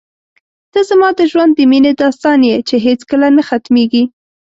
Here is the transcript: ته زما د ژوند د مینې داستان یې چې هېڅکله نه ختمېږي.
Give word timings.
ته 0.71 0.79
زما 0.89 1.09
د 1.19 1.21
ژوند 1.31 1.51
د 1.55 1.59
مینې 1.71 1.91
داستان 2.01 2.39
یې 2.49 2.57
چې 2.67 2.75
هېڅکله 2.85 3.27
نه 3.37 3.43
ختمېږي. 3.49 4.03